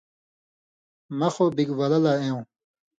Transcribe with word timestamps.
مہ 1.17 1.27
خو 1.33 1.45
بِگ 1.55 1.69
ولہ 1.77 1.99
لا 2.03 2.13
اېوں 2.21 2.43